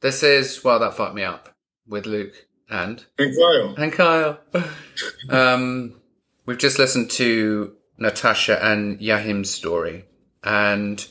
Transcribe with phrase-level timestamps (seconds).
[0.00, 1.54] This is well, that fucked me up
[1.86, 3.74] with Luke and And Kyle.
[3.76, 4.38] and Kyle.
[5.28, 6.00] um,
[6.46, 10.06] we've just listened to Natasha and Yahim's story,
[10.42, 11.06] and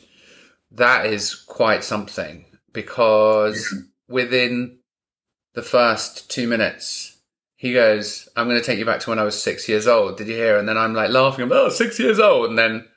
[0.71, 3.75] that is quite something because
[4.07, 4.79] within
[5.53, 7.17] the first two minutes,
[7.55, 10.17] he goes, I'm going to take you back to when I was six years old.
[10.17, 10.57] Did you hear?
[10.57, 12.49] And then I'm like laughing, I'm, oh, six years old.
[12.49, 12.87] And then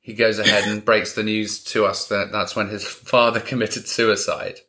[0.00, 3.88] he goes ahead and breaks the news to us that that's when his father committed
[3.88, 4.60] suicide.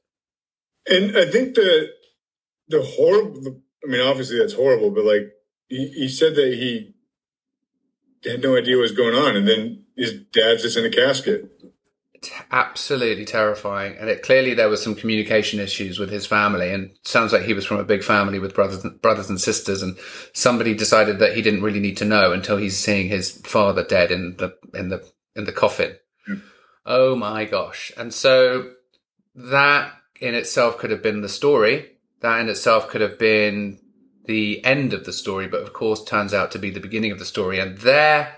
[0.88, 1.90] And I think the
[2.68, 3.62] the horrible.
[3.84, 5.32] I mean, obviously that's horrible, but like
[5.68, 6.96] he, he said that he
[8.23, 11.52] had no idea what was going on, and then his dad's just in a casket.
[12.52, 13.95] Absolutely terrifying.
[14.00, 17.54] And it clearly there was some communication issues with his family, and sounds like he
[17.54, 19.98] was from a big family with brothers, brothers and sisters, and
[20.34, 24.12] somebody decided that he didn't really need to know until he's seeing his father dead
[24.12, 25.95] in the in the in the coffin.
[26.28, 26.36] Yeah.
[26.86, 27.92] Oh my gosh!
[27.98, 28.72] And so
[29.36, 31.92] that in itself could have been the story.
[32.22, 33.80] That in itself could have been
[34.26, 37.20] the end of the story, but of course turns out to be the beginning of
[37.20, 37.59] the story.
[37.59, 38.36] And their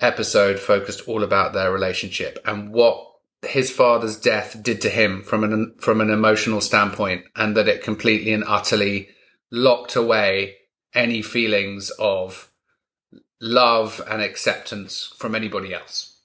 [0.00, 3.10] episode focused all about their relationship and what
[3.42, 7.82] his father's death did to him from an from an emotional standpoint, and that it
[7.82, 9.08] completely and utterly
[9.50, 10.56] locked away
[10.94, 12.50] any feelings of
[13.40, 16.20] love and acceptance from anybody else.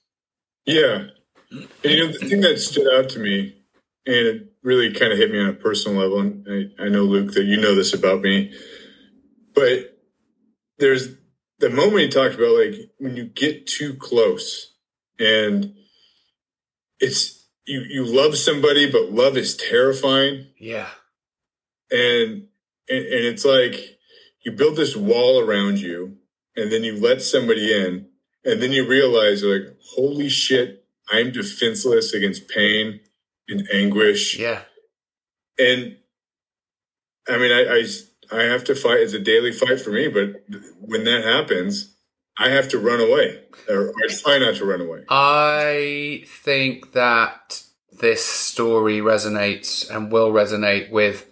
[0.64, 1.06] Yeah,
[1.50, 3.56] and you know the thing that stood out to me,
[4.06, 6.20] and really kind of hit me on a personal level.
[6.20, 8.52] And I, I know Luke that you know this about me,
[9.54, 9.98] but
[10.78, 11.14] there's
[11.58, 14.72] the moment he talked about like when you get too close
[15.18, 15.74] and
[16.98, 20.88] it's you you love somebody but love is terrifying Yeah.
[21.90, 22.46] and
[22.88, 23.98] and, and it's like
[24.42, 26.16] you build this wall around you
[26.56, 28.06] and then you let somebody in
[28.44, 33.00] and then you realize like holy shit i'm defenseless against pain
[33.50, 34.38] and anguish.
[34.38, 34.62] Yeah.
[35.58, 35.96] and
[37.28, 40.42] i mean I, I i have to fight it's a daily fight for me but
[40.80, 41.94] when that happens
[42.38, 45.04] i have to run away or i try not to run away.
[45.08, 47.62] I think that
[48.00, 51.26] this story resonates and will resonate with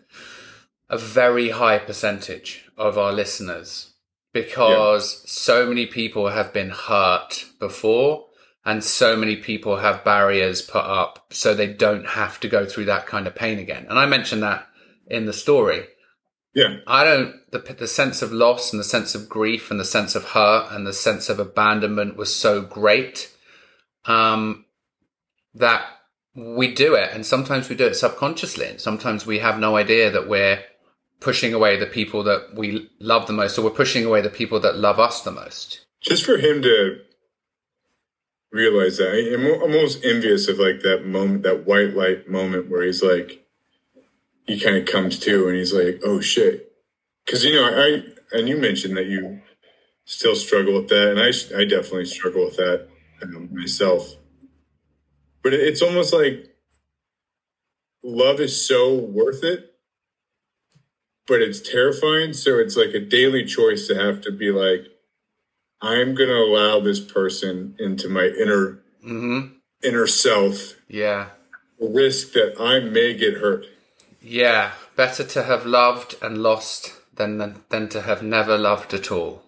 [0.90, 3.92] a very high percentage of our listeners
[4.34, 8.26] because so many people have been hurt before
[8.68, 12.84] and so many people have barriers put up so they don't have to go through
[12.84, 13.86] that kind of pain again.
[13.88, 14.68] And I mentioned that
[15.06, 15.86] in the story.
[16.52, 19.86] yeah I don't the the sense of loss and the sense of grief and the
[19.86, 23.34] sense of hurt and the sense of abandonment was so great
[24.04, 24.66] um
[25.54, 25.86] that
[26.34, 30.10] we do it and sometimes we do it subconsciously and sometimes we have no idea
[30.10, 30.62] that we're
[31.20, 34.60] pushing away the people that we love the most or we're pushing away the people
[34.60, 37.00] that love us the most just for him to
[38.50, 39.12] realize that.
[39.12, 43.44] I'm, I'm almost envious of like that moment that white light moment where he's like
[44.46, 46.72] he kind of comes to and he's like oh shit.
[47.24, 48.02] Because you know i
[48.36, 49.40] and you mentioned that you
[50.04, 51.28] still struggle with that and i,
[51.60, 52.88] I definitely struggle with that
[53.22, 54.14] um, myself.
[55.42, 56.48] But it's almost like
[58.02, 59.74] love is so worth it
[61.26, 64.86] but it's terrifying so it's like a daily choice to have to be like
[65.80, 71.28] I'm going to allow this person into my inner mm-hmm inner self, yeah
[71.80, 73.64] risk that I may get hurt.
[74.20, 79.12] yeah better to have loved and lost than than, than to have never loved at
[79.12, 79.42] all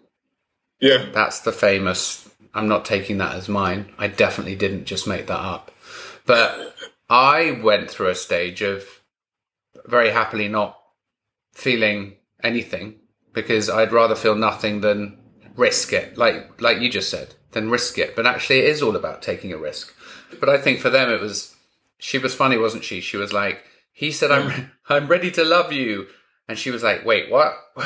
[0.81, 2.29] Yeah, That's the famous.
[2.55, 3.93] I'm not taking that as mine.
[3.99, 5.71] I definitely didn't just make that up.
[6.27, 6.75] But
[7.09, 8.85] I went through a stage of
[9.87, 10.79] very happily not
[11.53, 12.97] feeling anything
[13.33, 15.19] because I'd rather feel nothing than
[15.61, 18.17] risk it, like like you just said, then risk it.
[18.17, 19.95] But actually, it is all about taking a risk.
[20.41, 21.55] But I think for them, it was
[21.99, 23.01] she was funny, wasn't she?
[23.01, 23.63] She was like,
[23.93, 24.71] he said, "I'm mm.
[24.89, 26.07] I'm ready to love you."
[26.49, 27.55] And she was like, "Wait, what?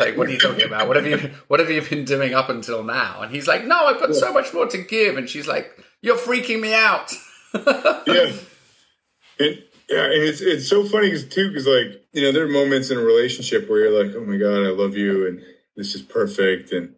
[0.00, 0.88] like, what are you talking about?
[0.88, 1.18] What have you
[1.48, 4.32] What have you been doing up until now?" And he's like, "No, I've got so
[4.32, 7.12] much more to give." And she's like, "You're freaking me out."
[7.54, 8.32] yeah,
[9.38, 12.48] and yeah, and it's it's so funny 'cause, too because like you know there are
[12.48, 15.42] moments in a relationship where you're like, oh my god, I love you, and
[15.76, 16.94] this is perfect, and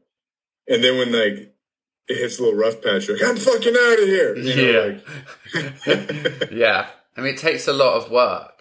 [0.71, 1.53] and then when like
[2.09, 4.37] it hits a little rough patch, you're like, I'm fucking out of here.
[4.37, 5.01] You know,
[5.87, 6.89] like, yeah.
[7.17, 8.57] I mean, it takes a lot of work.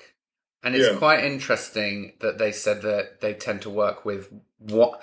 [0.61, 0.97] And it's Yeah.
[0.97, 4.27] quite interesting that they said that they tend to work with
[4.59, 5.01] what.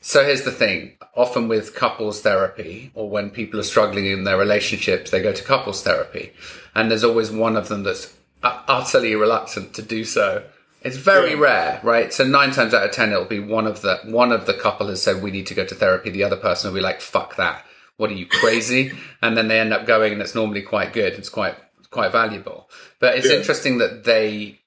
[0.00, 4.36] So here's the thing often with couples therapy, or when people are struggling in their
[4.36, 6.32] relationships, they go to couples therapy.
[6.74, 8.12] And there's always one of them that's
[8.42, 10.44] utterly reluctant to do so.
[10.82, 11.38] It's very Yeah.
[11.40, 12.12] rare, right?
[12.12, 14.88] So nine times out of ten, it'll be one of the one of the couple
[14.88, 16.10] has said we need to go to therapy.
[16.10, 17.64] The other person will be like, "Fuck that!
[17.96, 18.92] What are you crazy?"
[19.22, 21.14] and then they end up going, and it's normally quite good.
[21.14, 21.56] It's quite
[21.90, 22.68] quite valuable.
[23.00, 23.36] But it's Yeah.
[23.36, 24.60] interesting that they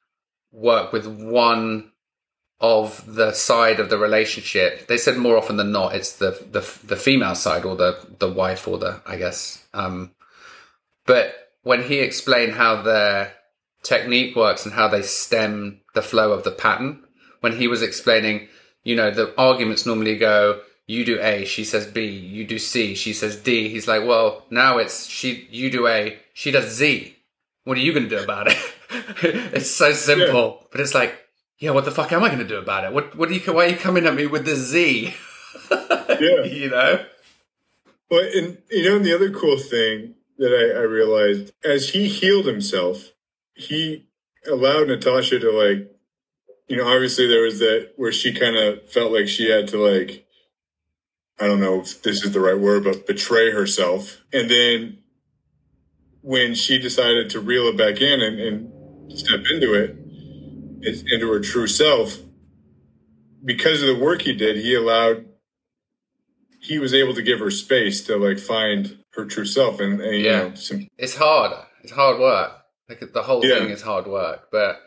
[0.52, 1.92] work with one
[2.60, 4.88] of the side of the relationship.
[4.88, 8.28] They said more often than not, it's the the the female side or the the
[8.30, 9.64] wife or the I guess.
[9.74, 10.12] Um,
[11.06, 13.34] but when he explained how their
[13.84, 17.04] technique works and how they stem the flow of the pattern,
[17.42, 18.48] when he was explaining,
[18.84, 22.96] you know, the arguments normally go, you do A, she says B, you do C,
[22.96, 23.70] she says D.
[23.70, 27.16] He's like, well, now it's she, you do A, she does Z.
[27.64, 28.58] What are you going to do about it?
[29.22, 30.68] it's so simple, yeah.
[30.72, 31.16] but it's like,
[31.60, 32.94] yeah, what the fuck am I going to do about it?
[32.94, 35.14] What, what are you, why are you coming at me with the Z?
[35.72, 36.44] yeah.
[36.44, 37.06] You know?
[38.10, 42.08] Well, and you know, and the other cool thing that I, I realized as he
[42.08, 43.12] healed himself,
[43.60, 44.08] he
[44.50, 45.92] allowed Natasha to like,
[46.68, 49.78] you know, obviously there was that where she kind of felt like she had to
[49.78, 50.26] like,
[51.40, 54.22] I don't know if this is the right word, but betray herself.
[54.32, 55.00] And then
[56.22, 59.96] when she decided to reel it back in and, and step into it,
[61.12, 62.18] into her true self,
[63.44, 65.26] because of the work he did, he allowed,
[66.62, 69.80] he was able to give her space to like find her true self.
[69.80, 70.88] And, and yeah, know, some...
[70.98, 71.54] it's hard.
[71.84, 72.59] It's hard work.
[72.90, 73.60] Like the whole yeah.
[73.60, 74.82] thing is hard work, but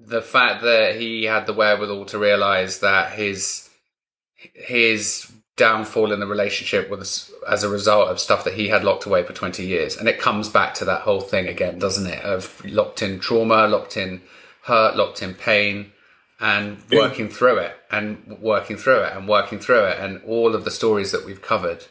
[0.00, 3.70] the fact that he had the wherewithal to realize that his
[4.34, 9.04] his downfall in the relationship was as a result of stuff that he had locked
[9.04, 12.24] away for 20 years and it comes back to that whole thing again doesn't it
[12.24, 14.22] of locked in trauma locked in
[14.62, 15.92] hurt locked in pain
[16.40, 17.32] and working yeah.
[17.32, 21.12] through it and working through it and working through it and all of the stories
[21.12, 21.84] that we've covered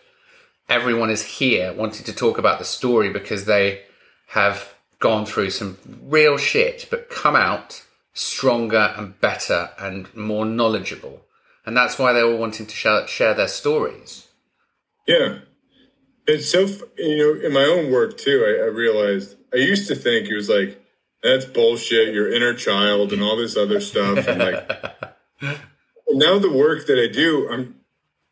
[0.67, 3.83] everyone is here wanting to talk about the story because they
[4.29, 11.21] have gone through some real shit, but come out stronger and better and more knowledgeable.
[11.65, 14.27] And that's why they're all wanting to share, share their stories.
[15.07, 15.39] Yeah.
[16.27, 16.67] It's so,
[16.97, 20.35] you know, in my own work too, I, I realized I used to think it
[20.35, 20.83] was like,
[21.23, 24.27] that's bullshit, your inner child and all this other stuff.
[24.27, 24.69] And like,
[26.09, 27.75] now the work that I do, I'm,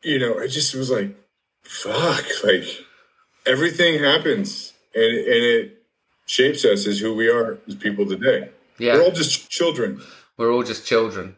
[0.04, 1.18] you know, I just was like,
[1.64, 2.64] fuck, like
[3.46, 5.77] everything happens and, and it,
[6.28, 8.50] shapes us as who we are as people today.
[8.78, 8.94] Yeah.
[8.94, 10.02] We're all just children.
[10.38, 11.38] We're all just children.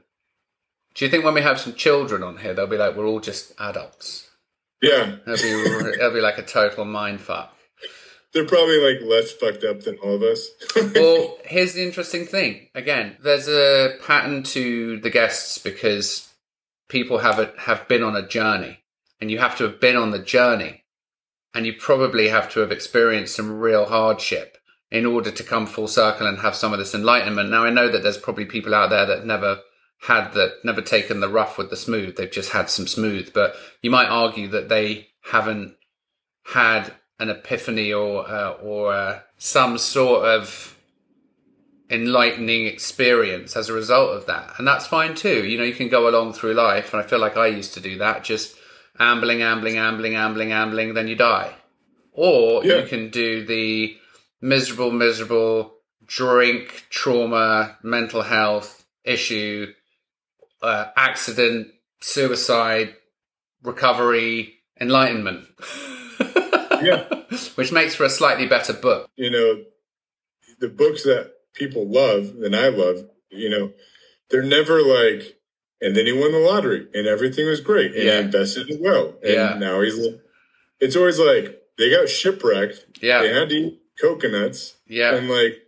[0.95, 3.21] Do you think when we have some children on here, they'll be like, we're all
[3.21, 4.29] just adults?
[4.81, 5.15] Yeah.
[5.25, 7.55] It'll be, it'll be like a total mind fuck.
[8.33, 10.49] They're probably like less fucked up than all of us.
[10.95, 12.67] well, here's the interesting thing.
[12.75, 16.31] Again, there's a pattern to the guests because
[16.89, 18.81] people have a, have been on a journey,
[19.19, 20.83] and you have to have been on the journey,
[21.55, 24.58] and you probably have to have experienced some real hardship
[24.91, 27.49] in order to come full circle and have some of this enlightenment.
[27.49, 29.59] Now, I know that there's probably people out there that never
[30.01, 32.15] had that, never taken the rough with the smooth.
[32.15, 35.75] They've just had some smooth, but you might argue that they haven't
[36.45, 40.75] had an epiphany or, uh, or uh, some sort of
[41.89, 44.53] enlightening experience as a result of that.
[44.57, 45.45] And that's fine too.
[45.45, 46.93] You know, you can go along through life.
[46.93, 48.55] And I feel like I used to do that, just
[48.99, 51.53] ambling, ambling, ambling, ambling, ambling, then you die.
[52.13, 52.77] Or yeah.
[52.77, 53.97] you can do the
[54.41, 55.75] miserable, miserable
[56.05, 59.67] drink, trauma, mental health issue,
[60.61, 61.67] uh, accident,
[62.01, 62.95] suicide,
[63.63, 65.45] recovery, enlightenment.
[66.81, 67.05] yeah.
[67.55, 69.09] Which makes for a slightly better book.
[69.15, 69.63] You know,
[70.59, 73.71] the books that people love and I love, you know,
[74.29, 75.37] they're never like,
[75.81, 78.13] and then he won the lottery and everything was great and yeah.
[78.13, 79.15] he invested well.
[79.23, 79.57] And yeah.
[79.57, 79.97] now he's,
[80.79, 82.99] it's always like they got shipwrecked.
[83.01, 83.21] Yeah.
[83.21, 84.75] They had to coconuts.
[84.87, 85.15] Yeah.
[85.15, 85.63] And like,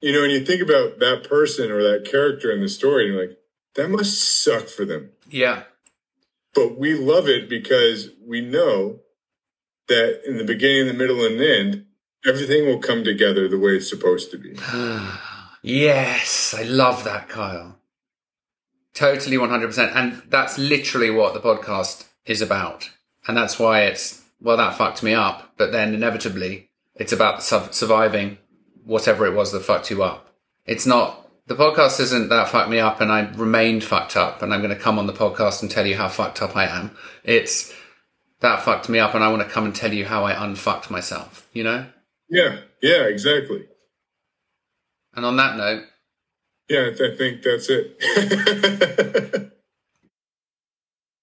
[0.00, 3.20] you know, when you think about that person or that character in the story, you're
[3.20, 3.38] like,
[3.74, 5.10] that must suck for them.
[5.28, 5.64] Yeah.
[6.54, 9.00] But we love it because we know
[9.88, 11.86] that in the beginning, the middle, and the end,
[12.26, 14.56] everything will come together the way it's supposed to be.
[15.62, 17.76] yes, I love that, Kyle.
[18.94, 19.94] Totally 100%.
[19.94, 22.90] And that's literally what the podcast is about.
[23.26, 25.52] And that's why it's, well, that fucked me up.
[25.56, 26.69] But then inevitably,
[27.00, 28.36] it's about surviving
[28.84, 30.34] whatever it was that fucked you up.
[30.66, 34.52] It's not, the podcast isn't that fucked me up and I remained fucked up and
[34.52, 36.94] I'm going to come on the podcast and tell you how fucked up I am.
[37.24, 37.72] It's
[38.40, 40.90] that fucked me up and I want to come and tell you how I unfucked
[40.90, 41.86] myself, you know?
[42.28, 43.64] Yeah, yeah, exactly.
[45.14, 45.84] And on that note,
[46.68, 49.52] yeah, I think that's it.